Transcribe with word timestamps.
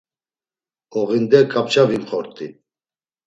Oğinde 0.99 1.39
kapça 1.51 1.83
vimxort̆i. 1.89 2.47